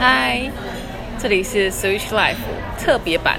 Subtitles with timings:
[0.00, 0.50] 嗨，
[1.18, 2.36] 这里是 Switch Life
[2.82, 3.38] 特别版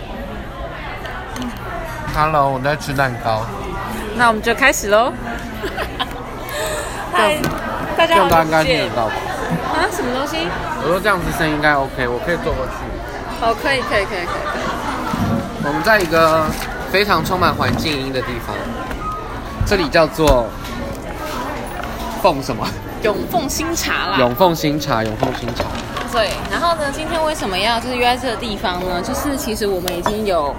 [2.13, 3.44] ，Hello，我在吃蛋糕，
[4.15, 5.12] 那我们就开始喽。
[7.12, 7.39] 嗨，
[7.97, 9.13] 大家好，大家应该久不见听得到吧？
[9.74, 9.89] 啊？
[9.92, 10.38] 什么东西？
[10.84, 12.73] 我说这样子声音应该 OK，我可以坐过去。
[13.41, 14.25] 哦，可以，可以，可以，可以。
[14.28, 16.46] 可以我们在一个
[16.91, 18.55] 非常充满环境音的地方，
[19.66, 20.48] 这里叫做
[22.21, 22.68] 凤什么？
[23.02, 24.18] 永凤新茶啦。
[24.20, 25.64] 永凤新茶，永凤新茶。
[26.12, 29.02] 对，然后呢，今天为什么要就是约在这个地方呢？
[29.02, 30.54] 就是其实我们已经有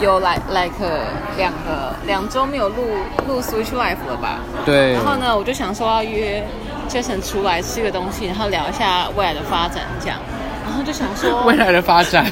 [0.00, 0.72] 有来 like
[1.36, 2.84] 两个两周没有录
[3.26, 4.38] 录 Switch Life 了吧？
[4.64, 4.92] 对。
[4.92, 6.46] 然后呢，我就想说要约
[6.88, 10.18] Jason 出来吃个东西，然后聊一下未来的发展这样。
[10.64, 12.26] 然后就想说， 未来的发展，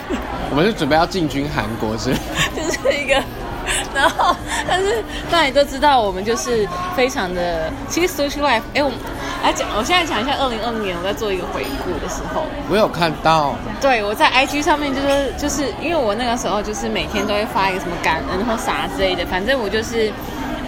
[0.50, 2.12] 我们是准备要进军韩国是？
[2.54, 3.22] 就是一个，
[3.94, 4.34] 然后
[4.68, 8.98] 但是大家都知道，我们就是非常的，其实 Switch Life，哎，我们
[9.42, 20.12] 来讲，我现在讲一下二零二零年我在做一个回顾的时候，我有看到，对，我在 IG 上面就是就是因为我那个时候就是每天都会发一个什么感恩或啥之类的，反正我就是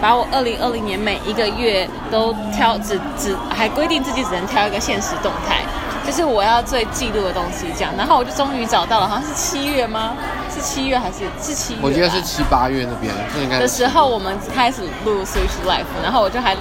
[0.01, 5.61] 把我二零二零年每一个月都挑只只还规定自己只能挑一个现实动态，
[6.05, 7.91] 就是我要最记录的东西这样。
[7.97, 10.13] 然后我就终于找到了，好像是七月吗？
[10.57, 11.79] 是七月还是是七月？
[11.83, 16.55] 我记得是七八月那边，这应该的时候，我们开始录 Switch Life，然后我就还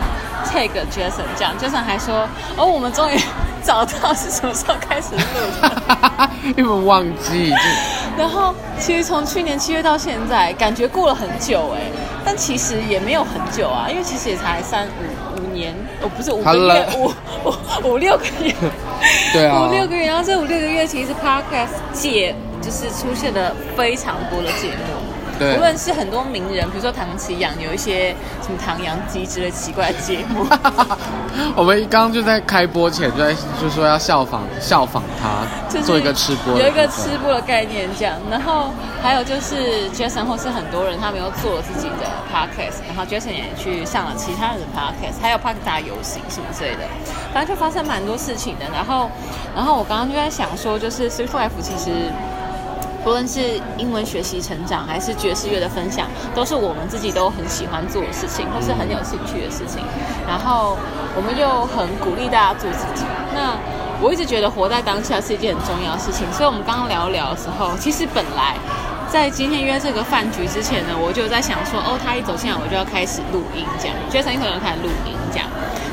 [0.44, 3.18] take Jason 这样，Jason 还说，哦，我们终于
[3.64, 5.20] 找到是什么时候开始录
[5.62, 6.30] 的。
[6.56, 7.52] 因为我忘记，
[8.18, 11.80] 然后其实从去年七月到现在，感觉过了很久哎，
[12.24, 17.12] 但其实也没有很久啊，因为其实也才三五五年，哦不是五个月，五
[17.44, 18.54] 五五六个月，
[19.32, 20.06] 对啊五六个月。
[20.06, 22.34] 然后这五六个月，其实 Podcast 界
[22.66, 25.14] 就是出现了非常多的节目。
[25.38, 30.46] 对无论是很多名人，比如说唐奇阳，有一些什么唐阳鸡之类奇怪的节目，
[31.54, 38.16] 我们刚刚就在开播前就在就说要效仿效仿他，就是做一个吃播有一个吃播的概念这样。
[38.30, 46.88] 然后还有就是 Jason 或是很多人他们又做了自己的 podcast，然后 Jason 也去上了其他人的 podcast，还有 Park 大游行什么之类的，
[47.34, 48.64] 反正就发生蛮多事情的。
[48.72, 49.10] 然后，
[49.54, 52.10] 然后我刚刚就在想说，就是 Swift Life 其实。
[53.06, 53.38] 不论是
[53.78, 59.80] 英文学习成长，还是爵士乐的分享，都是我们自己都很喜欢做的事情，或是很有兴趣的事情。
[60.26, 60.76] 然后
[61.14, 63.06] 我们又很鼓励大家做自己。
[63.32, 63.56] 那
[64.02, 68.56] 我一直觉得活在当下是一件很重要的事情，所以我们刚刚聊一聊的时候，其实本来
[69.08, 75.45] 在今天约这个饭局之前呢，我就在想说，哦，他一走进来我就要开始录音，这样，Jason 一会就开始录音这样。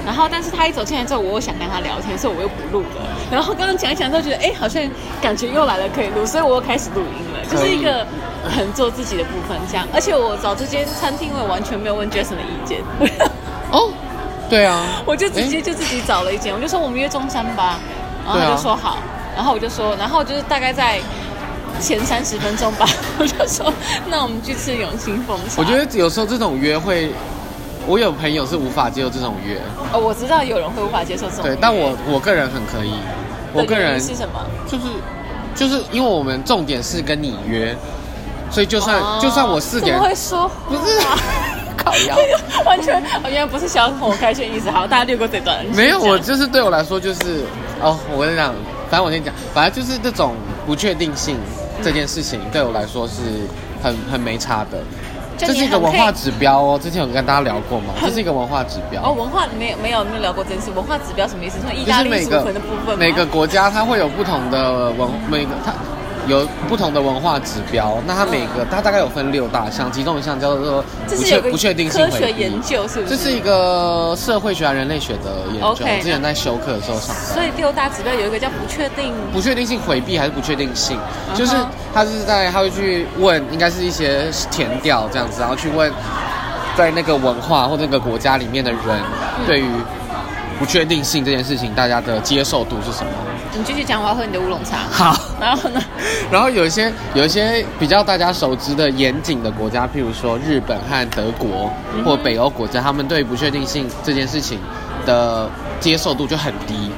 [0.06, 3.02] 然后，但是他一走进来之后，我又想跟他聊天，所以我又不录了。
[3.31, 4.84] 然后刚刚讲一讲，都觉得哎，好像
[5.22, 8.06] 感觉又来了可以录，所以我又开始录音了，就是一个
[8.44, 9.88] 很做自己的部分这样。
[9.94, 12.81] 而且我找这间餐厅，我也完全没有问 Jason 的意见。
[13.72, 13.91] 哦，
[14.50, 17.80] 对啊，我就直接就自己找了一间，我就说我们约中山吧，
[18.25, 18.97] 然后他就说好，
[19.35, 21.00] 然后我就说，然后就是大概在
[21.80, 22.85] 前三十分钟吧，
[23.18, 23.74] 我就说
[24.08, 25.56] 那我们去吃永兴凤茶。
[25.58, 27.12] 我觉得有时候这种约会，
[27.88, 29.60] 我有朋友是无法接受这种约，
[29.92, 32.94] 哦，我知道有人会无法接受这种，对，但我我个人很可以，
[33.54, 34.40] 我个人是什么？
[34.68, 34.84] 就是
[35.56, 37.76] 就是因为我们重点是跟你约，
[38.50, 40.82] 所以就算、哦就算我四点会说不是
[41.78, 42.16] 烤鸭，
[42.66, 44.72] 完全，我原来不是想要跟我开轩意思。
[44.72, 45.66] 好，大家略过这段。
[45.76, 47.44] 没有，我就是对我来说就是
[47.82, 48.54] 哦，我跟你讲，
[48.90, 51.38] 反正我先讲，反正就是这种不确定性
[51.84, 53.14] 这件事情对我来说是
[53.84, 54.80] 很很没差的。
[55.46, 57.94] 就这是一个文化指标哦，之前有跟大家聊过吗？
[58.02, 59.04] 这是一个文化指标。
[59.04, 60.72] 哦，文化没有没有没有聊过这件事。
[60.72, 61.59] 文化指标什么意思？
[61.62, 65.74] 说意就大利祖是每个坟的部分吗每个国家它会有不同的文，每个它
[66.28, 67.97] 有不同的文化指标。
[68.06, 73.16] 那它每个它大概有分六大项，其中一项叫做不确这是有个不确定性科学回避研究，是不是？
[73.16, 75.67] 这是一个社会学、人类学的研究。
[75.67, 77.22] OK，之前在修课的时候上到。
[77.34, 79.13] 所以六大指标有一个叫不确定。
[79.31, 80.97] 不确定性回避还是不确定性
[81.31, 81.56] 嗯就是
[81.94, 85.91] 他是在他会去问，应该是一些填调这样子，然后去问
[86.78, 89.66] 在那个文化或那个国家里面的人嗯对于
[90.59, 93.12] 不确定性这件事情，大家的接受度是什么？
[93.56, 94.78] 你继续讲，我要喝你的乌龙茶。
[94.91, 95.82] 好，然后呢？
[96.32, 101.72] 然后有一些有一些比较大家熟知的严谨的国家，譬如说日本和德国
[102.03, 104.59] 或北欧国家，他们对不确定性这件事情
[105.05, 105.47] 的
[105.79, 106.91] 接受度就很低。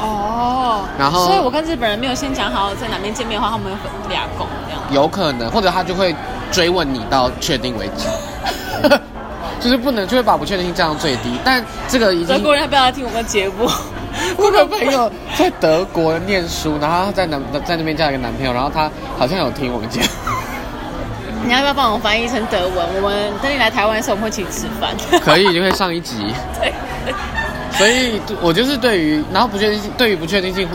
[0.00, 3.78] 哦，然后所以我跟日本人没有先讲好在哪边见面的话，他们会
[4.08, 4.82] 俩拱这样。
[4.90, 6.12] 有可能，或者他就会
[6.50, 8.08] 追问你到确定为止，
[9.62, 11.38] 就是不能就会把不确定性降到最低。
[11.44, 13.68] 但这个已经德国人要不要听我们节目？
[14.36, 20.06] 我有个朋友在德国念书，然后他在男在那边交了一个男朋友，然后他好像有听我们节目，
[21.46, 22.86] 你要不要帮我翻译成德文？
[23.02, 24.94] 我们等你来台湾的时候，我们会请你吃饭。
[25.20, 26.16] 可以就会上一集。
[26.60, 26.72] 对，
[27.72, 30.68] 所以我就是对于，然后不确定性，对于不确定性，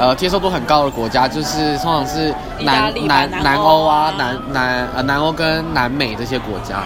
[0.00, 6.82] 呃接受度很高的国家，就是通常是南南南南欧啊南南呃南欧跟南美这些国家。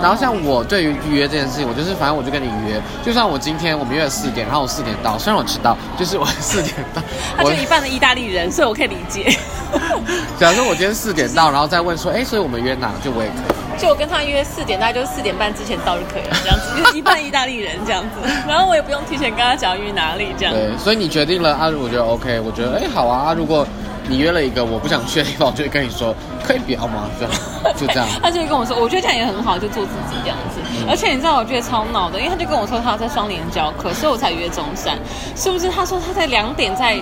[0.00, 7.02] 然后像我对于预约这件事情，我就是反正我就跟你约，就算我今天我们约了四点，然后我四点到，虽然我迟到，就是我四点到，
[7.36, 9.36] 他就一半的意大利人，所以我可以理解。
[10.38, 13.58] 假如说我今天四点到，然后再问说，哎，所以我们约哪，就我也可以。
[13.78, 18.28] 就我跟他约四点，大概就是四点半之前到就可以了，这样子，就是一半意大利人这样子。
[18.48, 20.52] 然后我也不用提前跟他讲约哪里这样。
[20.52, 23.64] 对，所以你决定了啊，我觉得 OK，我觉得哎好啊啊，如果
[24.08, 27.08] 你约了一个我不想去的地方，我就会跟你说，可以不要吗？
[27.18, 27.32] 这样
[27.76, 28.06] 就这样。
[28.22, 30.60] 他就会跟我说，我觉得这样也很好，就做自己这样子。
[30.88, 34.98] 而且你知道，我觉得超闹的，因为他就跟我说他在双联教课，所以我才约中山。
[35.36, 35.68] 是不是？
[35.68, 36.98] 他说他在两点在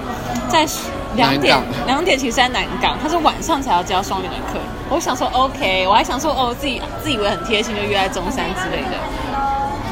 [0.48, 0.66] 在
[1.14, 1.56] 两点
[1.86, 4.58] 两点其实在南港，他说晚上才要教双联的课。
[4.88, 8.98] 我想说 OK，我还想说哦，自己自以为很贴心，就约在中山之类的。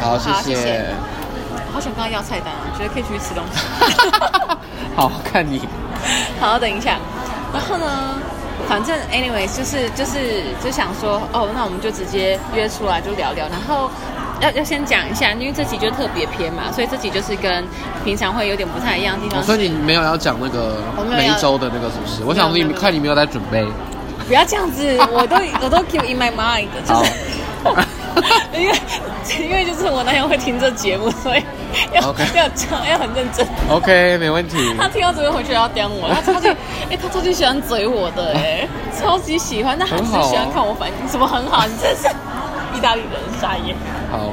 [0.01, 0.87] 好，谢谢谢谢。
[1.73, 3.61] 好想跟他要菜单啊，觉得可以出去吃东西。
[4.97, 5.63] 好看你。
[6.41, 6.99] 好，等一下。
[7.53, 8.15] 然后呢，
[8.69, 13.47] 反正 anyways 就是就是就想说，哦，那我们就直接约出来就聊聊。
[13.49, 13.91] 然后
[14.41, 17.65] 要要先讲一下，因为这集就特别偏嘛，所以这集就是跟
[18.05, 19.47] 平常会有点不太一样的地方是。
[19.47, 20.83] 所以你没有要讲那个
[21.17, 22.25] 每一周的那个是不是？
[22.25, 23.65] 我想说你看你没有在准备。
[24.27, 27.13] 不要这样子，我都我都 keep in my mind，就是
[28.55, 28.77] 因为
[29.41, 31.43] 因为就是我男友会听这节目，所以
[31.93, 32.01] 要
[32.35, 33.47] 要讲要很认真。
[33.71, 34.75] OK，没问题。
[34.79, 36.49] 他听到这边回去要刁我，他超级，
[36.91, 38.69] 哎、他超级喜欢嘴我的、哎，
[38.99, 42.09] 超级喜欢，但还是喜欢看我反应，什么很好，你真是
[42.77, 43.75] 意大利人傻眼。
[44.11, 44.33] 好，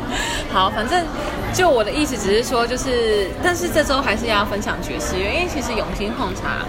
[0.53, 1.03] 好，反正
[1.53, 6.65] 就我的意思只是说，就是，但是这周还是要分享爵士乐，因为其实永兴红茶，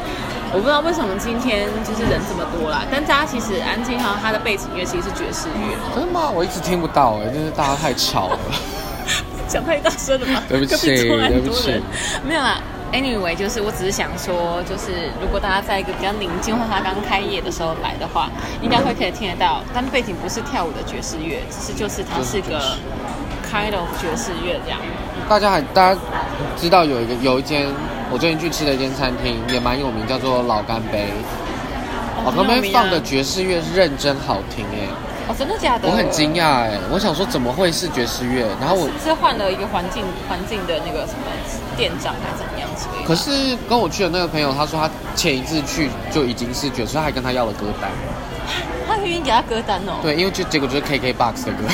[0.52, 6.30] 我不知道为什么今天就是人这么多啦，但大家其实安静哈，它的背景乐其实是爵士乐，真的吗？
[6.30, 8.38] 我一直听不到哎，就是大家太吵了。
[9.48, 10.42] 讲太大声了吧？
[10.48, 11.82] 对不起对不起多人。
[12.26, 12.60] 没有啦。
[12.92, 18.28] Anyway，就是我只是想说，就是如果大家在一个比较宁静或它刚开业的时候来的话，
[18.60, 19.62] 应该会可以听得到。
[19.72, 22.76] 但背景不是跳舞的爵士乐，只是就是它是个
[23.52, 24.80] kind of 爵士乐这样。
[25.28, 26.00] 大家还大家
[26.56, 27.66] 知道有一个有一间
[28.10, 31.08] 我最近去吃的一间餐厅也蛮有名，叫做老干杯。
[32.24, 34.88] 老干杯放的爵士乐是认真好听哎，
[35.28, 35.88] 哦，真的假的？
[35.88, 38.46] 我很惊讶哎，我想说怎么会是爵士乐？
[38.60, 41.26] 然后我是换了一个环境环境的那个什么
[41.76, 43.06] 店长还是怎么样之类的。
[43.06, 47.90] 可是跟我去的那个朋友，他说他前一次去就已经是爵士，他还跟他要了歌单。
[48.86, 49.98] 他愿意给他歌单哦。
[50.02, 51.64] 对，因为就结果就是 KKBOX 的歌，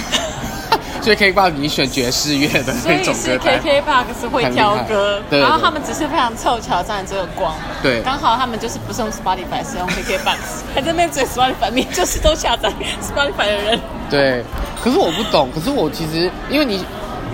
[1.09, 3.63] 所以 KKBOX 你选爵士乐的所以那种是歌单。
[3.63, 10.37] KKBOX 会挑歌然后他们只是非常凑巧占了这个光，对刚好他们就是不是用 Spotify，是用 KKBOX，
[10.75, 12.71] 还在那边嘴 Spotify，明明就是都下载
[13.01, 14.45] Spotify 的人，对，
[14.85, 16.85] 可是我不懂，可是我其实因为你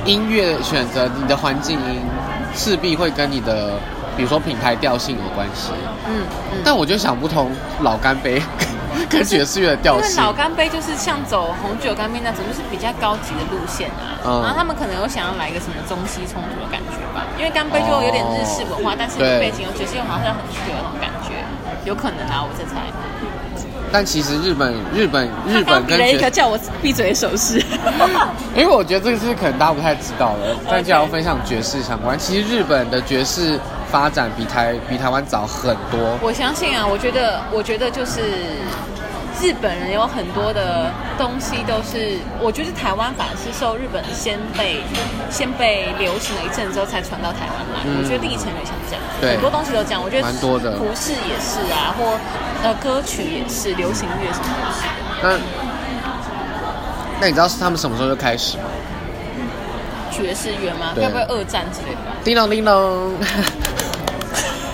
[0.04, 2.00] 音乐选择你的环境音，
[2.54, 3.72] 势必会跟你的
[4.16, 5.70] 比如说品牌调性有关系。
[6.08, 6.22] 嗯
[6.52, 6.58] 嗯。
[6.64, 7.50] 但我就想不通
[7.82, 8.40] 老干杯
[9.10, 10.10] 跟跟爵士乐的调性。
[10.10, 14.20] 因为老干杯就是像走红酒干杯那种，就是比较高级的路线啊。
[14.26, 21.44] 嗯然后他们可能有想要来一个什么中西冲突的感觉吧，因为干杯就有点日式文化，但是对背景有爵士乐好像很去的那种感觉，
[21.84, 22.80] 有可能啊，我在猜。
[23.92, 27.62] 但其实日本日本日他刚比了一本跟爵个叫我闭嘴的手势。
[28.56, 33.60] 因为我觉得这个是可能大家不太知道的，但既然要分享爵士相关，其实日本的爵士
[33.94, 36.18] 发展比台比台湾早很多。
[36.20, 38.22] 我相信啊，我觉得，我觉得就是
[39.40, 44.82] 日本人有很多的东西都是，我觉得台湾反而是受日本先被
[45.30, 47.86] 先被流行了一阵之后才传到台湾来。
[47.86, 50.02] 嗯我觉得历程也像这样，对很多东西都这样。
[50.02, 52.18] 我觉得蛮多的服饰也是啊，或
[52.66, 54.82] 呃歌曲也是，流行乐什么都是。
[55.22, 55.38] 那
[57.20, 58.64] 那你知道是他们什么时候就开始吗？
[60.10, 60.90] 爵士乐吗？
[60.96, 62.10] 对该不会二战之类的吧？
[62.24, 63.14] 叮咚叮咚。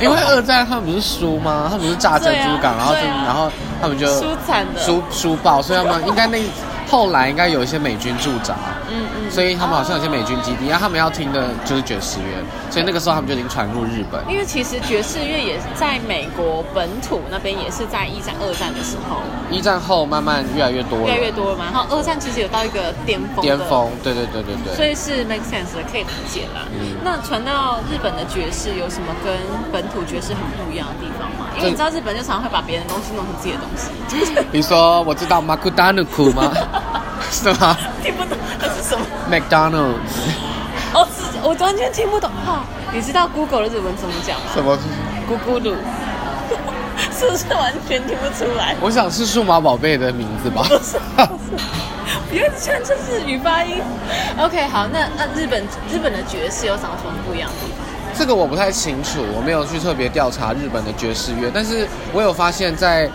[0.01, 1.69] 因为二战他们不是输吗？
[1.71, 6.43] 他们不是炸珍珠港，然后然后他们就输惨的输输爆，所以他们应该那
[6.89, 8.55] 后来应该有一些美军驻扎，
[8.91, 9.31] 嗯嗯。
[9.31, 14.21] 所以他们好像有些美军基地，然后他们要听的就是爵士乐，所以那个时候他们就已经传入日本。
[14.29, 21.65] 因为其实爵士乐也在美国本土那边，也是在一战、二战的时候一战后慢慢越来越多了，越来越多了嘛。
[21.73, 23.59] 然后二战其实有到一个巅峰，巅。
[23.69, 24.75] 峰，对对对对对。
[24.75, 26.63] 所以是 make sense 的，可以理解啦。
[26.73, 29.33] 嗯那传到日本的爵士有什么跟
[29.73, 31.47] 本土爵士很不一样的地方吗？
[31.57, 36.53] 因为你知道日本就常常会把别人的东西弄成自己的东西，就是比如说，我知道 Makudanu 吗？
[37.31, 39.07] 是吗听不懂那是什么。
[39.31, 39.95] ？McDonald's
[40.93, 42.31] 哦，是我完全听不懂。
[42.45, 44.47] 哈、你知道 Google 的日文怎么讲吗？
[44.53, 44.77] 什么？
[45.29, 45.75] 咕咕噜，
[47.17, 48.75] 是不是完全听不出来？
[48.81, 50.67] 我想是数码宝贝的名字吧。
[52.29, 53.81] 不要一直穿这日语发音。
[54.39, 57.87] OK，好，那那日本日本的爵士有长什么不一样的地方？
[58.19, 63.09] 这个我不太清楚，我没有去特别调查日本的爵士乐，但是我有发现在，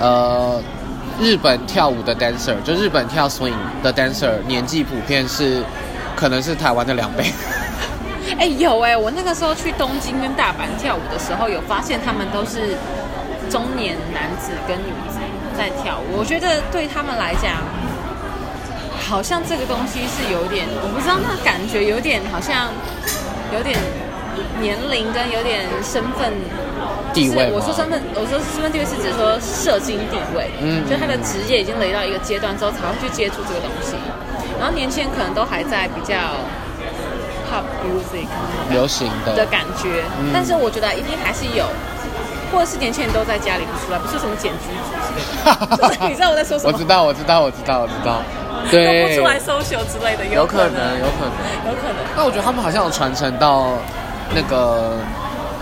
[0.00, 0.58] 呃，
[1.20, 5.62] 日本跳舞的 dancer，就日本跳 swing 的 dancer，年纪普遍是
[6.16, 7.24] 可能是台湾的两倍。
[8.38, 12.76] 哎、有哎、我那个时候去东京跟大阪跳舞的时候，有发现他们都是
[13.48, 15.18] 中年男子跟女子
[15.56, 16.18] 在跳舞。
[16.18, 17.62] 我觉得对他们来讲，
[18.98, 22.72] 好像这个东西是有点，我不知道那感觉有点好像
[23.54, 23.78] 有点
[24.60, 26.32] 年龄跟有点身份
[27.14, 33.94] 是我说身份，我说身份地位是指说社经地位，嗯就他的职业已经累到一个阶段之后，才会去接触这个东西。
[34.58, 36.14] 然后年轻人可能都还在比较
[37.50, 38.26] pop music
[38.70, 41.66] 流行的的，感觉，嗯但是我觉得一定还是有，
[42.52, 46.72] 或者是年轻人都在家里不出来，不是什么剪辑组之类的， 就是你知道我在说什么？
[46.72, 48.22] 我知道，我知道，我知道，我知道，
[48.64, 51.34] 都对，不出来 social 之类的，有可可能，有可能。
[51.66, 51.96] 有可能。
[52.16, 53.72] 那我觉得他们好像有传承到
[54.34, 54.96] 那个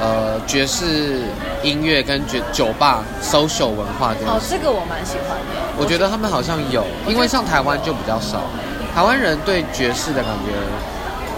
[0.02, 1.22] 呃爵士
[1.62, 5.62] 音乐跟酒酒吧 social 文化这样哦，这个我蛮喜欢的。
[5.78, 8.42] 我觉得他们好像有，因为像台湾就比较少。
[8.92, 10.50] 台湾人对爵士的感觉，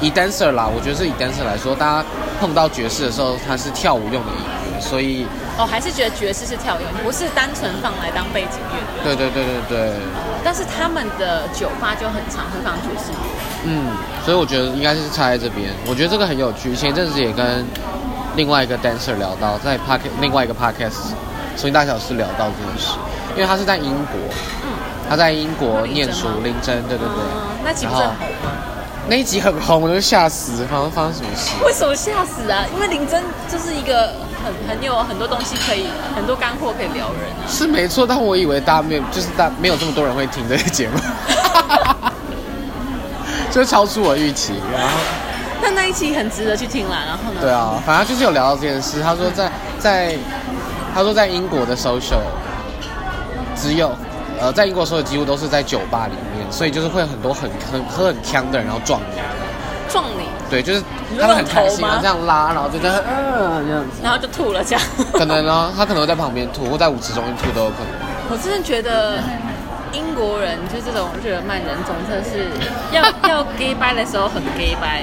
[0.00, 2.08] 以 dancer 啦，我觉得是以 dancer 来说，大家
[2.40, 4.42] 碰到爵士的时候，它是跳舞用的音
[4.74, 5.24] 乐，所以
[5.56, 9.04] 哦，还是觉得爵士是跳舞用，不是单纯放来当背景乐。
[9.04, 9.92] 对对对对对，
[10.42, 13.18] 但是他们的酒吧就很常会放爵士乐。
[13.66, 13.94] 嗯，
[14.24, 15.70] 所以我觉得应该是差在这边。
[15.86, 16.74] 我觉得这个很有趣。
[16.74, 17.64] 前一阵子也跟
[18.36, 21.12] 另外一个 dancer 聊到，在 p o d 另外一个 podcast
[21.56, 22.96] 所以大小事聊到这件事，
[23.36, 24.18] 因为他是在英国，
[24.64, 24.72] 嗯，
[25.08, 27.08] 他在英国念书，林真，对对对。
[27.08, 28.52] 嗯，那集不是很红吗？
[29.06, 31.50] 那一集很红，我就吓死，好像发生什么事。
[31.64, 32.64] 为什么吓死啊？
[32.74, 35.86] 因为林真就是一个很很有很多东西可以，
[36.16, 37.46] 很多干货可以聊人啊。
[37.46, 40.98] 是没错，但我以为大家没有，就是大没有这么多人会听这个节目，
[43.52, 44.54] 就超出我预期。
[44.72, 44.96] 然后，
[45.64, 46.98] 但那一期很值得去听啦。
[47.06, 47.40] 然后呢？
[47.40, 49.00] 对啊，反正就是有聊到这件事。
[49.00, 50.14] 他说在在，
[50.94, 52.20] 他说在英国的 social
[53.56, 53.90] 只有
[54.38, 59.18] 呃，在英国所有几乎都是在酒吧里面，所以就是会有很多很很喝很呛的人，然后撞你。
[59.88, 60.82] 撞你，对，就是
[61.20, 63.90] 他们很开心，那种头吗然后这样拉，然后就这样，嗯、这样子。
[64.02, 64.82] 然后就吐了这样。
[65.14, 67.88] 可能呢，他可能会在旁边吐，或在舞池中间吐都有可能。
[68.30, 69.18] 我真的觉得
[69.94, 72.48] 英国人就这种日耳曼人种，真的是
[72.92, 75.02] 要 要 gay 掰的时候很 gay 掰，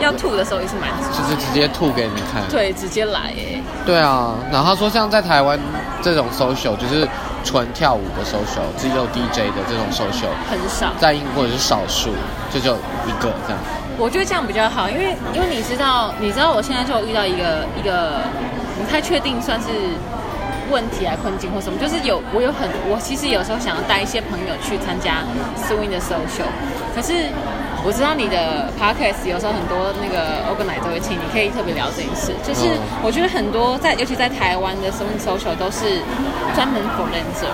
[0.00, 2.42] 要吐的时候也是蛮 就是直接吐给你看。
[2.48, 3.60] 对，直接来哎。
[3.84, 5.58] 对啊，然后他说像在台湾
[6.02, 7.06] 这种 social 就是
[7.44, 10.92] 纯跳舞的 social，只有 DJ 的这种 social，很少。
[10.98, 12.10] 在英国是少数，
[12.52, 12.74] 就只有
[13.06, 13.58] 一个这样。
[13.98, 18.22] 我觉得这样比较好，因为因为你知道，你知道我现在就有遇到一个一个
[18.78, 19.66] 不太确定算是
[20.70, 25.24] 问题啊困境或什么，就是有我有很我其实有时候想要带一些朋友去参加
[25.56, 26.48] swing 的 social，
[26.94, 27.28] 可是
[27.84, 32.32] 我知道你的 podcast 有时候很多那个 organizer 都会请，你可以特别聊这件事。
[32.46, 36.00] 就是嗯我觉得很多在尤其在台湾的 swing social 都是
[36.54, 37.50] 专门 for dancer。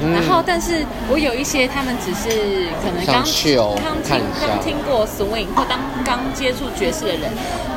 [0.00, 7.32] 嗯然后，但是我有一些他们只是可能刚刚听刚听过 swing 或当刚接触爵士的人，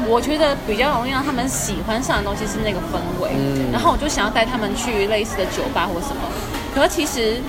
[0.07, 3.31] 我觉得比较容易让他们喜欢上的东西是那个氛围。
[3.35, 6.21] 嗯然后我就想要带他们去类似的酒吧或什么。
[6.75, 7.41] 可是其实，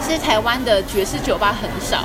[0.00, 2.04] 其实台湾的爵士酒吧很少，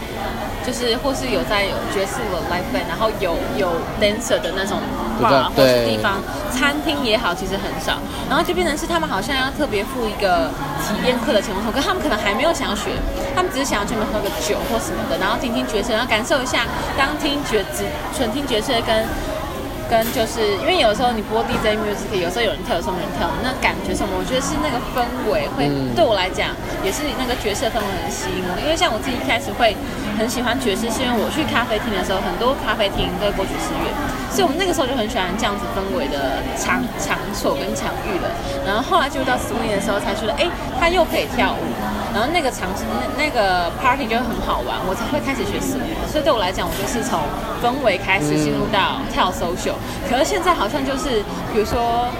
[0.65, 4.77] 就是或是有在有爵士的 live band，然后有有 dancer 的那种
[5.17, 6.19] 比较 bar 或是地方，
[6.51, 7.97] 餐厅也好，其实很少。
[8.29, 10.51] 然后就变成是他们好像要特别付一个
[10.85, 12.91] 体验课的钱，可是他们可能还没有想要学，
[13.35, 16.65] 他们只是想要去喝个酒或什么的，然后听听爵士，然后感受一下
[16.97, 17.85] 当听爵只
[18.15, 19.05] 纯听爵士跟
[19.89, 24.13] 跟就是因为有时候你播 DJ music，有时候有人跳，有时候没人跳，那感觉什么？
[24.13, 26.53] 我觉得是那个氛围会、嗯对我来讲，
[26.85, 28.53] 也是那个角色氛围很吸引我。
[28.61, 29.75] 因为像我自己一开始会
[30.19, 33.87] 很喜欢爵士，是因为我去咖啡厅的时候，很多咖啡厅都会播爵士乐，
[34.27, 38.27] 所以我们那个时候就很喜欢这样子氛围的场场所跟场域了。
[38.67, 40.43] 然后后来就到 swing 的时候，才觉得哎，
[40.75, 41.63] 它又可以跳舞，
[42.11, 45.95] 然后那个场那那个 party 就很好玩，我才会开始学 swing。
[46.11, 47.23] 所以对我来讲，我就是从
[47.63, 49.79] 氛围开始进入到跳 social。
[50.03, 51.23] 可是现在好像就是，
[51.55, 52.11] 比如说。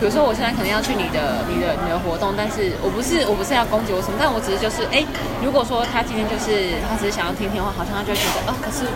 [0.00, 5.04] 比如说，我现在可能要去你的、你的、你的活动，但是我不是我不是要攻击我什么，但我只是就是，哎，
[5.44, 8.88] 如果说他今天就是他只是想要听听的话，好像他就会觉得，哦，可是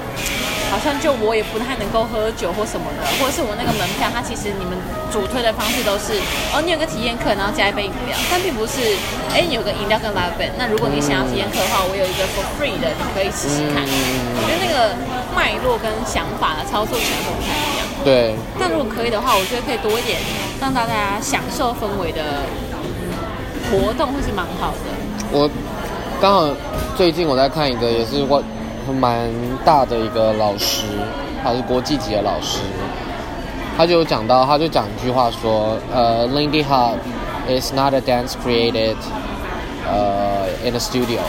[0.73, 4.73] 好像就我也不太能够喝酒或什么的，或者是我那个门票，他其实你们
[5.13, 6.17] 主推的方式都是，
[6.57, 8.81] 哦，你有个体验课，然后加一杯饮料，但并不是，
[9.29, 13.85] 哎，你有个饮料跟 live band，那如果你想要体验课的话，我有一个 for free 的，你可以试试看。
[13.85, 14.97] 我觉得那个
[15.37, 17.74] 脉络跟想法的操作起来都不太一样。
[18.05, 20.19] 对，但如果可以的话，我觉得可以多一点
[20.61, 22.23] 让大家享受氛围的
[23.71, 24.93] 活动，会是蛮好的。
[25.33, 25.49] 我
[26.21, 26.47] 刚好
[26.97, 28.43] 最近我在看一个也是我
[29.01, 29.31] 蛮
[29.65, 30.85] 大的一个老师，
[31.43, 32.59] 他是国际级的老师，
[33.77, 36.99] 他就有讲到，他就讲一句话说，呃，Lindy Hop
[37.49, 38.97] is not a dance created，
[39.89, 41.21] 呃，in a studio，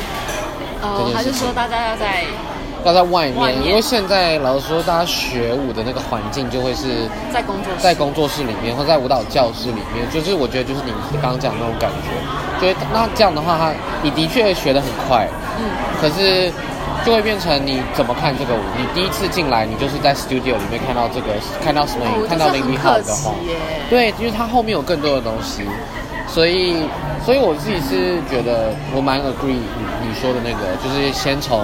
[0.81, 2.25] 哦他就说大家要在
[2.87, 15.27] 要在外面，外面因为现在老实说，大家学舞的那个环境就会是在工作室，在工作室里面或在舞蹈教室里面，就是我觉得就是你刚刚讲的那种感觉，觉得那这样的话，他你的确学得很快，
[15.59, 15.65] 嗯，
[15.99, 16.51] 可是
[17.05, 18.61] 就会变成你怎么看这个舞？
[18.77, 23.35] 你第一次进来，你就是在 studio 里面看到这个，看到 swing，、哦，看到这是 Lindy 很 Hop 可惜的话，
[23.89, 25.63] 对，因为它后面有更多的东西，
[26.27, 26.83] 所以
[27.25, 31.61] 所以我自己是觉得我蛮 agree 你你说的那个，就是先从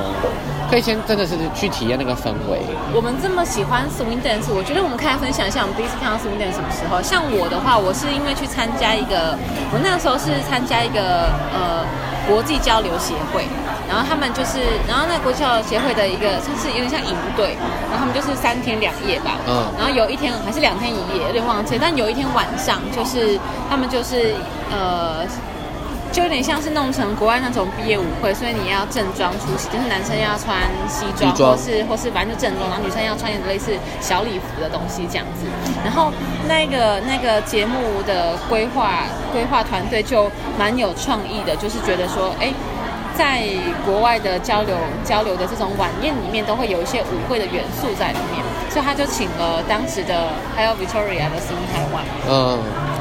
[0.71, 2.63] 可以先真的是去体验那个氛围。
[2.95, 7.03] 我们这么喜欢 swing dance，我觉得我们可以分享一下我们第一次看到 swing dance 什么时候。
[7.03, 9.35] 像我的话，我是因为去参加一个，
[9.75, 11.83] 我那个时候是参加一个呃
[12.23, 13.43] 国际交流协会，
[13.83, 17.59] 然后他们就是，然后那个国际交流协会的一个，就是有点像营队，
[17.91, 23.35] 然后他们就是三天两夜吧，嗯然后有一天还是两天一夜，有点忘记，但有一天晚上就是
[23.67, 24.31] 他们就是
[24.71, 25.27] 呃。
[26.12, 35.46] 就有点像是弄成国外那种毕业舞会，所以你要正装出席，就是男生要穿西装，或是或是反正就正装，然后女生要穿一点类似小礼服的东西这样子。
[35.84, 36.12] 然后
[36.48, 42.53] 那个那个节目的规划规划团队就蛮有创意的，就是觉得说，哎。
[43.13, 43.44] 在
[43.86, 52.58] 国外的交流交流的这种晚宴里面，都会有一些舞会的元素在里面，所以他就请了当时的还有 Victoria 的 Swing 台湾，嗯，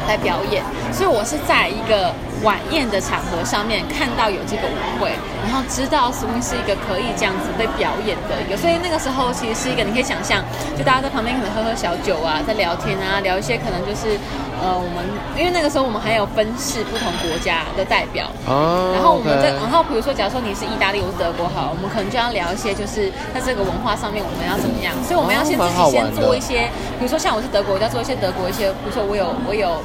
[0.08, 10.42] 来表演，所以我是在一个晚宴的场合上面看到有这个舞会，然后知道 swing 是一个可以这样子被表演的一个，所以那个时候其实是一个你可以想象，
[10.76, 14.16] 就大家在旁边可能喝喝小酒啊，在聊天啊，聊一些可能就是
[14.62, 15.04] 呃我们
[15.36, 29.82] 因为那个时候我们还有分饰不同国家的代表，哦，然后我们在，然后比如说，假如说你是意大利，我是德国，好，我们可能就要聊一些，就是在这个文化上面我们要怎么样，所以我们要先自己先做一些，比如说像我是德国，我就要做一些德国一些，比如说我有我有。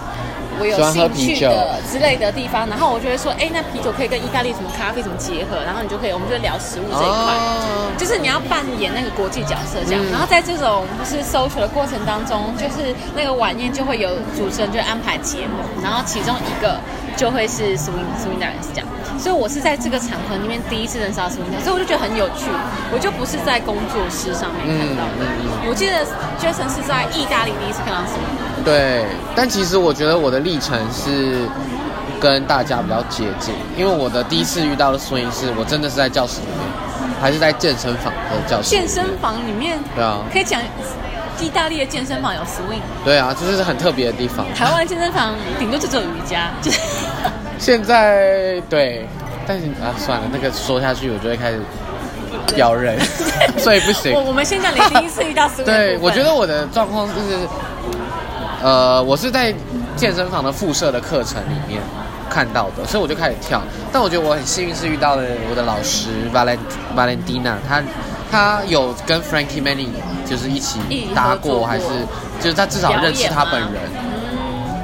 [0.60, 7.34] 我有喝兴趣的之类的地方，然后我就会说，哎，那啤酒可以跟意大利什么咖啡什么结合，然后你就可以，我们就聊食物这一块。
[7.36, 16.78] 哦就是你要扮演那个国际角色这样，嗯然后在这种就是 social 的过程当中，就是那个晚宴就会有主持人就安排节目，然后其中一个
[17.16, 18.88] 就会是 swing swing dance 这样，
[19.18, 22.52] 所以我是在这个场合里面第一次认识到 swing dance，所以我就觉得很有趣，
[22.92, 25.24] 我就不是在工作室上面看到的。
[25.70, 26.04] 我记得
[26.36, 31.48] Jason 是在意大利第一次看到 swing，对，但其实我觉得我的历程是
[32.20, 38.70] 跟大家比较接近，因为我的第一次遇到的 swing 是我真的是在教室里面，还是在健身房的教室。
[38.70, 40.60] 健身房里面对啊，可以讲
[41.40, 44.46] 意大利的健身房有 swing，对啊，这就是很特别的地方。
[44.56, 46.80] 台湾健身房顶多就只有瑜伽，就是。
[47.60, 49.08] 现在对，
[49.48, 51.60] 但是啊，算了，那个说下去我就会开始
[52.58, 53.00] 咬人，
[53.58, 54.22] 所以不行我。
[54.22, 57.38] 我们先讲你第一次遇到 swing 对，我觉得我的状况就是，
[58.66, 59.54] 呃，我是在
[59.96, 61.80] 健身房的附设的课程里面
[62.28, 63.62] 看到的，所以我就开始跳。
[63.94, 66.58] 但我觉得我很幸运是遇到了我的老师 Valent
[66.98, 67.84] Valentina，他
[68.32, 69.92] 他有跟 Frankie Manning
[70.26, 70.80] 就是一起
[71.14, 71.86] 搭过还是
[72.42, 73.84] 就是他至少认识他本人，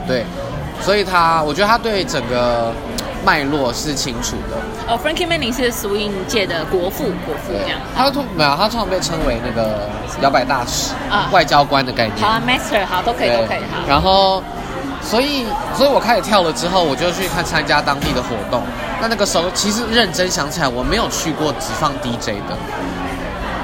[0.08, 0.26] 对，
[0.84, 2.72] 所以他我觉得他对整个
[3.24, 4.58] 脉络是清楚的。
[4.88, 7.80] 哦，Frankie Manning 是 swing 界的国父，国父这样。
[7.96, 9.88] 他通没有，他通常被称为那个
[10.22, 12.18] 摇摆大使、啊外交官的概念。
[12.20, 13.88] 好啊，Master 好，都可以，都可以，好。
[13.88, 14.44] 然后，
[15.02, 18.62] 所以，所以我开始跳了之后，我就去看参加当地的活动。
[19.00, 22.58] 那那个时候，其实认真想起来，我没有去过只放 DJ 的。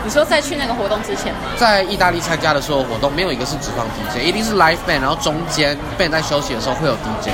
[0.05, 1.39] 你说在去那个活动之前吗？
[1.57, 7.29] 在意大利参加的所有活动，没有一个是只放 DJ，一定是 live band，然后中间 band 在休息的时候会有 DJ。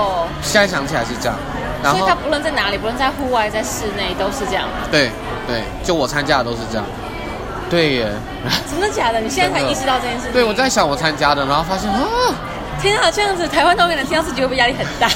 [0.00, 1.36] 哦，现在想起来是这样。
[1.82, 4.64] 然后所以他，不论在哪里，不论在户外、在室内，都是这样。
[4.90, 5.10] 对
[5.46, 6.84] 对，就我参加的都是这样。
[7.68, 8.12] 对耶，
[8.70, 9.20] 真的假的？
[9.20, 10.32] 你现在才意识到这件事情？
[10.32, 12.00] 对我在想我参加的，然后发现啊。
[12.80, 15.06] 天啊，这样子台湾那边的听到自己会不会压力很大？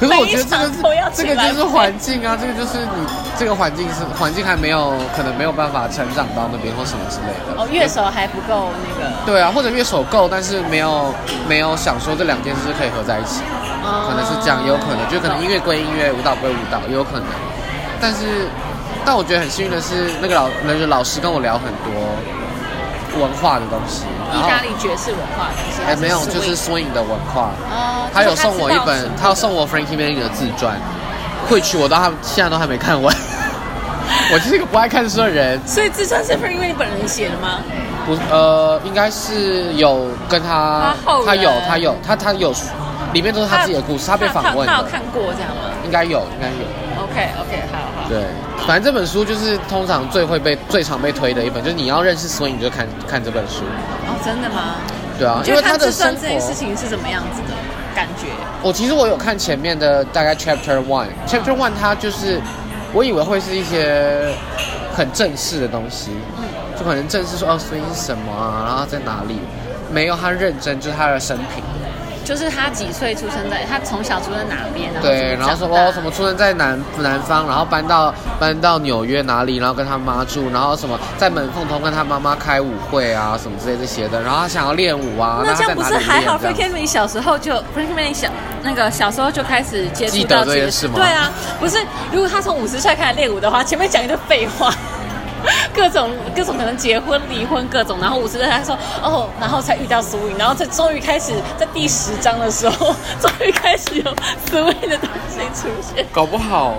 [0.00, 0.64] 可是我觉得这个
[1.12, 3.06] 这个就是环境啊，这个就是你
[3.38, 7.60] 这个环境是环境还没有可能没有办法成长到那边或什么之类的。
[7.60, 11.14] 哦，乐手还不够那个，对啊，或者乐手够，但是没有
[11.46, 13.42] 没有想说这两件事可以合在一起，
[13.84, 17.26] 哦可能是这样，也有可能就可能音乐归音乐，舞蹈归舞蹈，也有可能。
[18.00, 18.48] 但是，
[19.04, 21.92] 但我觉得很幸运的是，那个老那个老师跟我聊很多
[23.18, 25.82] 文化的东西，意大利爵士文化的东西。
[25.86, 27.50] 哎没有，就是 swing 的文化。
[27.70, 30.78] 哦，他有送我一本他有送我 Frankie Manning 的自传，
[31.48, 33.14] 会去我到他现在都还没看完。
[34.32, 37.60] 我就是一个不爱看书的人，所以自传是 Frankie Manning 本人写的吗？
[38.06, 40.94] 不呃，应该是有跟他
[41.24, 42.52] 他有他有他他有，
[43.12, 46.89] 里面都是他自己的故事，他被访问的，他有看过这样吗应该有应该有。
[47.10, 48.08] ？OK，OK OK，好好。
[48.08, 48.24] 对，
[48.66, 53.62] 反正这本书就是通常最会被、最常被推的一本，就是你要认识 swing 你就看看这本书。
[54.06, 54.76] 哦，真的吗？
[55.18, 57.54] 对啊，因为他的生传这件事，情是怎么样子的
[57.94, 58.28] 感觉？
[58.62, 62.40] 我其实我有看前面的大概 chapter one，chapter one 它就是
[62.92, 64.32] 我以为会是一些
[64.94, 66.44] 很正式的东西，嗯
[66.78, 69.38] 就可能正式说哦 swing 是什么啊，然后在哪里，
[69.90, 71.62] 没有，他认真就是他的生平。
[72.30, 86.70] 就是他几岁出生在，他从小出生哪边，然后对，然后什么哦什么出生在南南方，然后搬到搬到纽约哪里，然后跟他妈住，然后什么在门缝头跟他妈妈开舞会啊，什么之类这些的，然后他想要练舞啊，那这样不是还好练这样。
[86.70, 88.28] Frank Emily 小时候就 Frank Emily 小
[88.62, 90.94] 那个小时候就开始接触记得到这件事吗？
[90.94, 94.72] 对啊，不是，如果他从五十岁开始练舞的话，前面讲一堆废话。
[95.74, 104.04] 各种各种可能结婚离婚各种，然后五十岁他说哦，然后才遇到 swing，然后才终于开始在第十章的时候， 终于开始有
[104.50, 106.74] swing 的东西出现，搞不好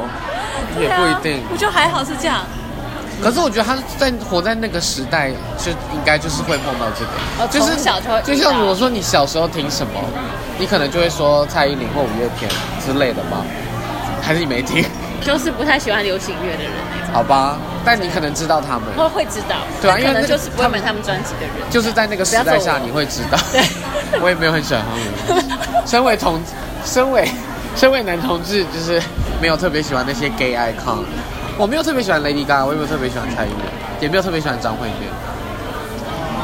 [0.79, 1.41] 也不一定。
[1.51, 2.41] 我觉得还好是这样，
[3.21, 8.21] 可是我觉得他在活在那个时代，就应该就是会碰到这个，哦就是小就会遇到。
[8.21, 9.93] 就像如果说你小时候听什么，
[10.59, 12.49] 你可能就会说蔡依林或五月天
[12.85, 13.43] 之类的吧，
[14.21, 14.85] 还是你没听？
[15.21, 23.37] 就是不太喜欢流行乐的人那种，好吧，但你可能知道他们，会会知道，对啊因为就是不会买他们专辑的人，就是在那个时代下你会知道。
[23.51, 23.61] 对。
[24.19, 24.83] 我也没有很喜欢
[25.27, 25.43] 他们。
[25.87, 26.41] 身为同，
[26.83, 27.25] 身为
[27.77, 29.01] 身为男同志，就是
[29.41, 30.99] 没有特别喜欢那些 gay icon。
[31.57, 33.57] 我没有特别喜欢 Lady Gaga，我也没有特别喜欢蔡依林，
[34.01, 35.07] 也没有特别喜欢张惠妹。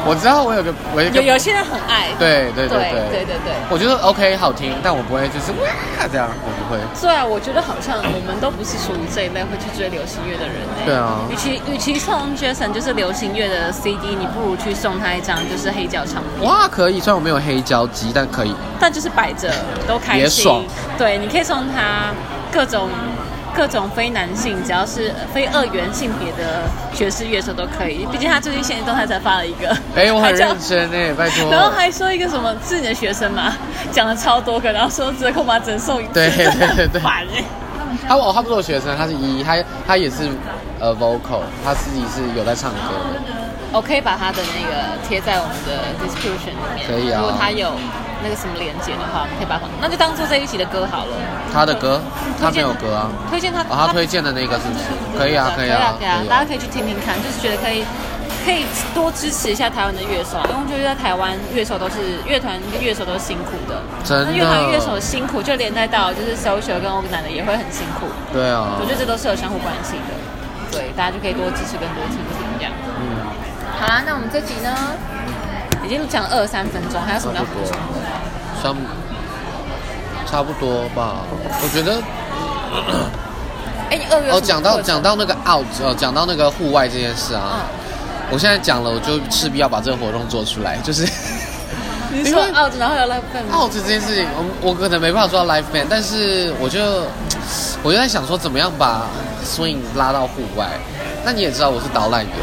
[0.06, 3.52] 我知道我有个我有个有有些人很爱，对对对对对对对。
[3.70, 5.68] 我觉得 OK 好听，但我不会就是哇
[6.10, 6.78] 这样，我不会。
[7.00, 18.54] 对啊，我觉得好像我们都不是属于这一类会去追流行乐的人欸对啊与其与其送 Jason 就是流行乐的 CD，你不如去送他一张就是黑胶唱片，哇，可以，虽然我没有黑胶机，但可以。
[18.80, 19.52] 但就是摆着
[19.86, 20.22] 都开心。
[20.22, 20.64] 也爽
[20.96, 22.14] 对，你可以送他
[22.52, 22.88] 各种
[23.58, 26.62] 各种非男性，只要是非二元性别的
[26.94, 28.06] 爵士乐手都可以。
[28.06, 31.50] 毕竟他最近现在动态才发了一个，哎、我很还认真哎，拜托。
[31.50, 33.52] 然后还说一个什么是你的学生嘛，
[33.90, 37.42] 讲了超多个，然后说折扣码只能送一次，对对对对烦哎。
[38.06, 40.30] 他哦，他不是我学生，他是一，他他也是
[40.78, 42.78] 呃 vocal，他自己是有在唱歌
[43.26, 43.32] 的。
[43.72, 46.86] 我可以把他的那个贴在我们的 description 里面。
[46.86, 47.72] 可以啊如果他有
[48.22, 51.12] 那个什么连接的话，我们可以把它放，那就当做这一期的歌好了。
[51.52, 52.00] 他的歌，
[52.40, 53.10] 他没有歌啊。
[53.30, 54.84] 推荐他，哦，他推荐的那个是不是？
[55.18, 57.84] 可以啊，可以啊，可以啊，大家可以去听听看，就是觉得可以。
[58.44, 68.06] 可以多支持一下台湾的乐手，因为我觉得在台湾乐手都是乐团乐手都是辛苦的，真的那乐团乐手辛苦，就连带到就是 social 跟 organ 的也会很辛苦。
[68.32, 70.16] 对啊我，觉得这都是有相互关系的，
[70.72, 72.72] 对，大家就可以多支持跟多听听这样。
[72.96, 73.20] 嗯，
[73.76, 74.72] 好啦，那我们这集呢，
[75.84, 77.76] 已经讲了二三分钟，还有什么要补充
[78.62, 78.80] 的？
[80.30, 81.24] 差不多吧。
[81.62, 82.02] 我觉得
[83.90, 87.60] 哎，你二月哦，讲到讲到那个 out，哦，讲到那个户外这件事嗯啊，
[88.30, 91.08] 我现在讲了，我就势必要把这个活动做出来，就是。
[92.10, 96.80] 你说 out 然后有 live band 吗？out 这件事情，我我可能没办法做到 live band，但是我就
[97.82, 99.06] 我就在想说，怎么样把
[99.44, 100.68] swing 拉到户外？
[101.24, 102.34] 那你也知道我是导览员，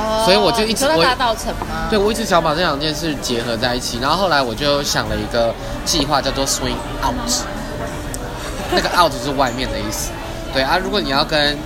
[0.00, 1.86] 哦所以我就一直在大道城吗？
[1.90, 7.14] 对，我一直想把这两件事结合在一起，然后后来我就想了一个计划，叫做 swing out。
[8.72, 10.10] 那个 out 是外面的意思，
[10.52, 10.78] 对啊。
[10.82, 11.58] 如果你要跟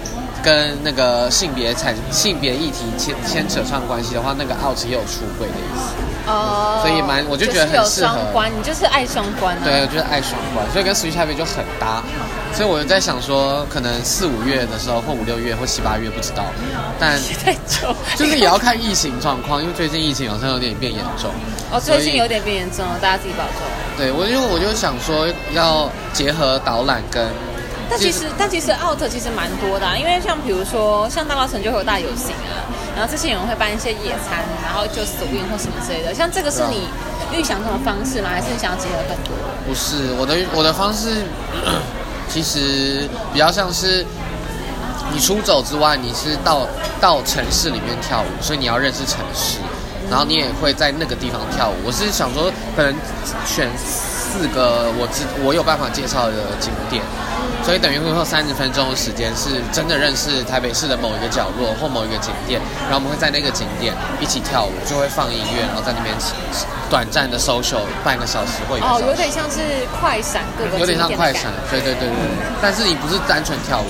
[0.45, 5.95] 跟那个性别产性别议题牵牵扯上关系的话，那个 out 也有出轨的意思。
[6.27, 9.61] 哦，所以蛮我就觉得很适合双关，你就是爱双关啊。
[9.65, 12.03] 对，我就是爱双关，所以跟 Switch Happy 就很搭。
[12.55, 16.45] 所以我就在想说，可能四五月的时候，或五六月，或七八月，不知道。
[17.01, 21.31] 但太久，就是也要看疫情状况，因为最近疫情好像有点变严重。
[21.71, 23.61] 哦，最近有点变严重了，大家自己保重。
[23.99, 27.27] 对我就我就想说，要结合导览跟，
[27.91, 32.65] 但其实，但其实 out 其实蛮多的、啊，因为像比如说，像大稻城就会有大游行啊，
[32.97, 36.15] 然后之前有人会办一些野餐，然后就 swing 或什么之类的。
[36.15, 36.89] 像这个是你
[37.33, 38.31] 预想中的方式吗？
[38.33, 39.35] 还是你想要结合更多？
[39.67, 41.25] 不是我的我的方式，
[42.29, 44.05] 其实比较像是
[45.13, 46.67] 你出走之外，你是到
[47.01, 49.59] 到城市里面跳舞，所以你要认识城市，
[50.11, 51.75] 然后你也会在那个地方跳舞。
[51.85, 52.95] 我是想说，可能
[53.47, 57.03] 选四个我知我有办法介绍的景点，
[57.65, 66.15] 所以等于会有三十分钟的时间是真的认识台北市的某一个角落或某一个景点，然后我们会在那个景点一起跳舞，就会放音乐，然后在那边
[66.91, 69.61] 短暂的 social 半个小时或一个小哦，有点像是
[69.99, 72.37] 快闪各个有点像快闪，对对对对对。
[72.61, 73.89] 但是你不是单纯跳舞，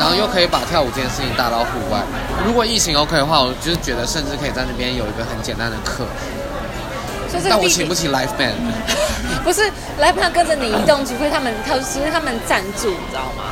[0.00, 2.02] 然后又可以把跳舞这件事情带到户外。
[2.44, 6.04] 如果疫情 OK 的话，我就是觉得甚至可以在那边有一个很简单的课，
[7.40, 8.54] 所以这个但我请不起 live band。
[9.42, 9.62] 不是
[10.00, 13.44] live band 跟着你移动，除非他们他除非他们赞助，你知道吗？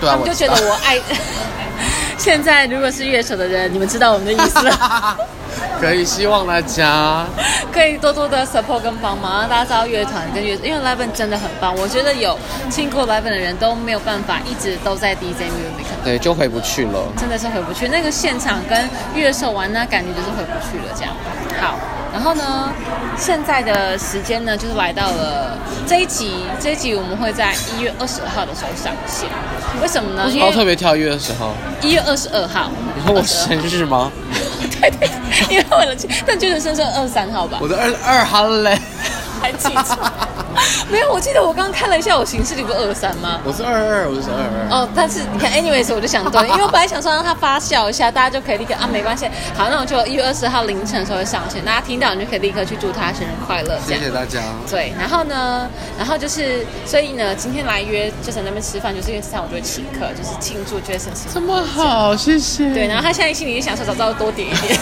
[0.00, 0.98] 对啊他们就觉得我爱。
[2.18, 5.16] 现在如果是乐手的人，你们知道我们的意思了。
[5.80, 7.24] 可以希望大家
[7.72, 11.74] 可以多多的 support 跟帮忙，让大家知道乐团跟乐，因为 Live band 真的很棒。
[11.76, 12.38] 我觉得有
[12.70, 17.06] 听过 Live band 的人都没有办法一直都在 DJ music，对就回不去了。
[17.18, 17.88] 真的是回不去。
[17.88, 20.94] 那个现场跟乐手玩那感觉就是回不去了。
[20.96, 21.12] 这样
[21.60, 21.78] 好，
[22.16, 22.72] 然后呢，
[23.18, 25.54] 现在的时间呢，就是来到了
[25.86, 29.28] 这一集，这一集我们会在一月二十二号的时候上线。
[29.82, 30.26] 为什么呢？
[30.30, 31.52] 因然后特为别跳一月二十号，
[31.82, 34.10] 一月二十二号，你说我生日吗？
[34.80, 35.10] 对对，
[35.50, 35.94] 因为我的，
[36.26, 37.58] 但就是生日二三号吧。
[37.60, 38.78] 我的二二号嘞，
[39.42, 39.98] 还记错？
[40.90, 43.40] 没有，我记得我刚刚看了一下，我行事历不是二三吗？
[43.44, 44.80] 我是二二，我是二二。
[44.80, 53.78] 哦，但是你看，anyways，我就想对， 因为我本来想说让它发酵一下，大家就可以立刻啊，没关系，好，那我就一月二十号凌晨的时候会上线，大家听到你就可以立刻去祝他生日快乐。
[53.86, 54.40] 谢谢大家。
[54.70, 61.34] 对，然后呢，然后就是，所以呢，今天来约 Jason 那边吃饭，就是因为这场我就会请客，就是庆祝 Jason 生日。
[61.34, 62.72] 这么好，谢谢。
[62.72, 64.78] 对，然后他现在心里就想说，早知道多点一点。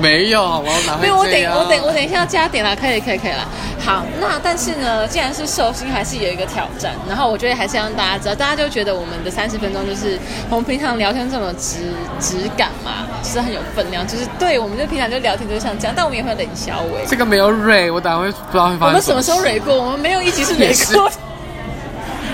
[0.00, 0.72] 没有，好吗？
[0.86, 3.46] 哪会没有，我等我等我等一下要加点了，可以可以可以了。
[3.84, 6.94] 好，那但是呢，既然是寿星，还是有一个挑战。
[7.08, 10.16] 然后我觉得还是让大家知道，大家就觉得我们的三十分钟就是
[10.48, 17.04] 我们平常聊天这么质质感嘛，就是很有分量，就是对，我们就平常就聊天就像这样，但我们也会冷笑微。
[17.08, 19.74] 这个没有蕊，我等下会不知道会发生我们什么时候蕊过？
[19.74, 21.16] 我们没有一集是蕊过的。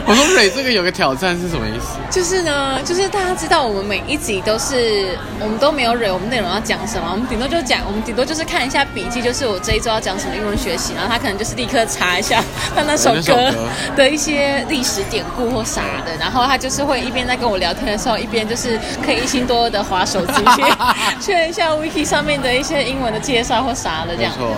[0.08, 1.98] 我说蕊这个有个挑战是什么意思？
[2.10, 12.42] 就是呢，就是大家知道我们每一集都是我们都没有蕊我们内容要讲什么，我们顶多就讲，我们顶多就是看一下笔记，就是我这一周要讲什么英文学习，然后他可能就是立刻查一下
[12.74, 20.62] 他那首歌歌的一些历史典故或啥的，然后他就是会一边在跟我聊天的时候，一边就是可以一心多二的划手机去
[21.20, 24.32] 确认一下 wiki 上面的一些英文的介绍或啥的这样。
[24.38, 24.56] 没错，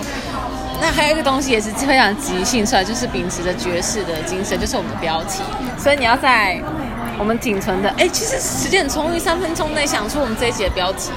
[0.81, 5.43] 那还有一个东西也是非常即兴出来，就是秉持着爵士的精神，就是我们的标题。
[5.77, 6.59] 所以你要在
[7.19, 11.11] 我们仅存的，哎，其实时间很充裕，三分钟内想出我们这一集的标题，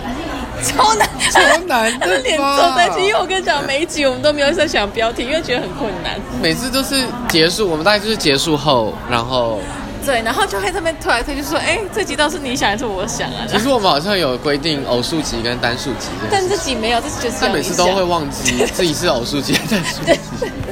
[0.62, 3.00] 超难，超难的吧脸皱在一起。
[3.06, 6.20] 因为我跟你讲，每一集我们都没有在想标题，因为觉得很困难。
[6.42, 9.60] 每次都是结束，我们大概就是结束后，然后
[10.04, 13.46] 对，然后就会在那边推来推去说，哎，这集倒是你想还是我想啊？
[13.48, 20.20] 其实我们好像有规定偶数集跟单数集但事这集没有，这集就是但要你想每次都会忘记自己是偶数集还是单数对集。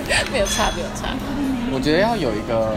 [0.33, 1.09] 没有差，没有差。
[1.73, 2.75] 我觉得要有一个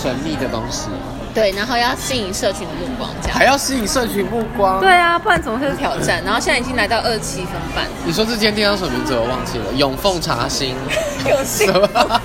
[0.00, 0.86] 神秘的东西，
[1.34, 3.36] 对，然后要吸引社群的目光，这样。
[3.36, 4.78] 还要吸引社群目光。
[4.80, 6.22] 对啊，不然怎么会是挑战？
[6.24, 9.14] 然后现在已经来到二七分半，你说这间店叫什么名字？
[9.16, 9.64] 我忘记了。
[9.74, 10.76] 永凤茶心，
[11.28, 12.20] 永兴什么？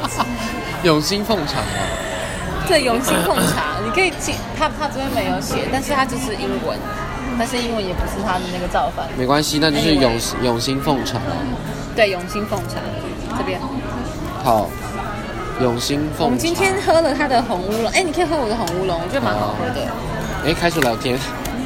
[0.84, 1.66] 永兴凤茶啊？
[2.68, 6.78] 对永兴奉茶，你可以记，他他这边没有写，但是他就是英文，
[7.38, 9.06] 但是英文也不是他的那个造反。
[9.18, 11.20] 没关系，那就是永永兴凤茶。
[11.96, 12.76] 对，永兴奉茶
[13.38, 13.60] 这边，
[14.44, 14.70] 好，
[15.62, 16.24] 永兴凤茶。
[16.26, 19.88] 我们今天喝了他的红乌龙，哎，你可以喝我的红乌龙，我觉得蛮好喝的。
[20.46, 21.18] 哎开始聊天，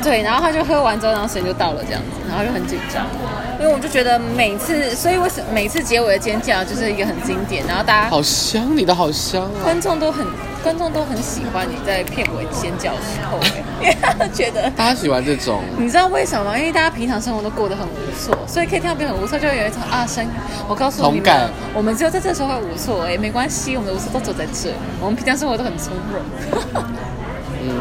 [0.02, 3.06] 对，然后他就喝完之后，然后时间就到了这样子，然后就很紧张，
[3.60, 9.64] 因为我就觉得每次，所以为什每次结尾的尖叫就是一个很经典，然后大家好香，你的好香啊！
[9.64, 10.26] 观众都很
[10.64, 14.70] 观众都很喜欢你在片尾尖叫的时候，哎因为他们觉得。
[14.72, 16.58] 大家喜欢这种，你知道为什么吗？
[16.58, 20.26] 因为大家平常生活都过得很无措，所以可以听到别人很无措，就会有一种啊声。
[20.68, 24.74] 我告诉你同感们，我们只有在这时候会无措，哎，没关系，我们的无措都走在这。
[25.00, 26.22] 我们平常生活都很从容，
[27.64, 27.80] 嗯，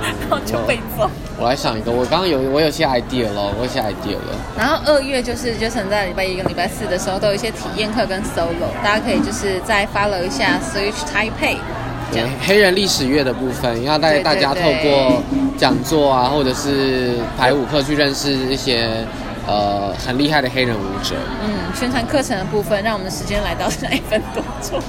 [0.00, 1.10] 然后就被揍。
[1.38, 4.36] 我来想一个，我刚刚有我有些 idea 了，我有些 idea 了。
[4.58, 11.79] 然后二月就是 Jason 在礼拜一跟礼拜四的时候都有一些体验课跟 solo，大家可以就是再 follow 一下 Switch Taipei 这
[12.12, 12.24] 对。
[12.46, 15.22] 黑人历史月的部分，要带大家透过
[15.56, 19.06] 讲座啊，或者是排舞课去认识一些
[19.46, 21.14] 呃很厉害的黑人舞者。
[21.42, 24.80] 嗯，宣传课程的部分，让我们的时间来到那一分多钟。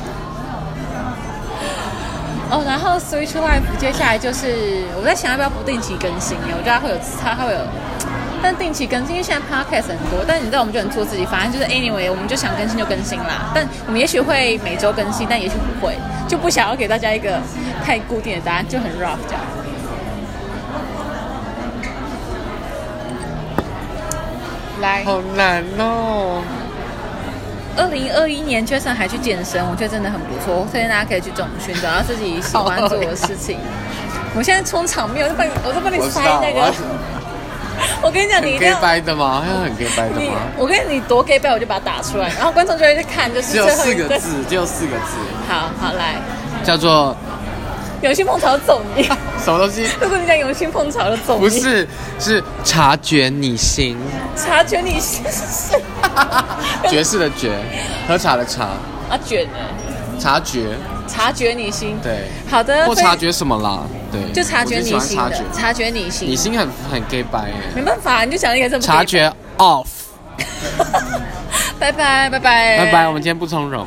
[2.52, 7.60] 哦，然后 Switch Life 接下来就是我在想要不要不定期更新耶，我觉得它会有它会有，
[8.44, 13.52] 但定期更新，因为现在 Podcast 很多，但你知道我们就很做自己，反正就是 anyway，我们就想更新就更新啦。
[13.54, 15.96] 但我们也许会每周更新，但也许不会，
[16.28, 17.40] 就不想要给大家一个
[17.86, 19.42] 太固定的答案，就很 rough 这样。
[24.82, 26.42] 来，好难哦！
[27.78, 30.56] 二零二一年，Jason 还去健身，我觉得真的很不错。
[30.56, 33.60] 我推荐大家可以去重训，找到自己喜欢做的事情。
[34.36, 36.74] 我现在充场面，我就帮你，我就帮你塞那个
[38.04, 39.44] 我跟你讲，你一很 gay 定要掰的吗？
[39.48, 44.20] 要很 gay 掰的你吗？，我跟你多 gay 背，我就把它打出来， 然后观众就会去看，就是只有最后一四个。
[44.20, 46.16] 字，只有四个字，好好来，
[46.64, 47.16] 叫做
[48.02, 49.04] 永兴碰巧走你。
[49.44, 49.88] 什么东西？
[50.02, 51.42] 如果你讲永兴碰巧的走你。
[51.42, 51.88] 不是，
[52.20, 53.98] 是察觉你心，
[54.36, 55.80] 察觉你是谁
[56.90, 57.52] 爵士的爵，
[58.08, 58.64] 喝茶的茶，
[59.10, 59.60] 啊卷呢？
[60.20, 60.66] 察觉。
[61.12, 61.98] 察觉你心。
[62.02, 63.84] 对，好的，非或察觉什么啦？
[64.12, 66.30] 对，就察觉你心的察觉，，你心。
[66.30, 67.56] 你心很很 gay 白耶。
[67.76, 69.86] 没办法，你就想一个这么察觉 off，
[71.80, 73.86] 拜拜拜拜拜拜，我们今天不从容。